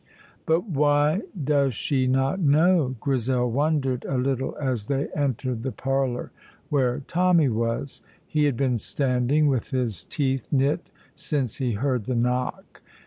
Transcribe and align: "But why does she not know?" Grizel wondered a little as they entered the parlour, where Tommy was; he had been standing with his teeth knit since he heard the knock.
"But 0.47 0.67
why 0.67 1.21
does 1.43 1.75
she 1.75 2.07
not 2.07 2.39
know?" 2.39 2.95
Grizel 2.99 3.51
wondered 3.51 4.03
a 4.05 4.17
little 4.17 4.57
as 4.59 4.87
they 4.87 5.09
entered 5.09 5.61
the 5.61 5.71
parlour, 5.71 6.31
where 6.69 7.01
Tommy 7.05 7.49
was; 7.49 8.01
he 8.25 8.45
had 8.45 8.57
been 8.57 8.79
standing 8.79 9.45
with 9.45 9.69
his 9.69 10.03
teeth 10.05 10.47
knit 10.51 10.89
since 11.13 11.57
he 11.57 11.73
heard 11.73 12.05
the 12.05 12.15
knock. 12.15 12.81